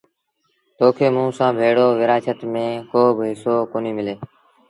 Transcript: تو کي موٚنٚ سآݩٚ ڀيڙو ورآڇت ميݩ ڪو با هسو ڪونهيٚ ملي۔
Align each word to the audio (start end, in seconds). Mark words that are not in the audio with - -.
تو 0.77 0.85
کي 0.97 1.07
موٚنٚ 1.15 1.35
سآݩٚ 1.37 1.57
ڀيڙو 1.59 1.87
ورآڇت 1.99 2.39
ميݩ 2.53 2.83
ڪو 2.91 3.01
با 3.15 3.23
هسو 3.29 3.55
ڪونهيٚ 3.71 3.97
ملي۔ 3.97 4.15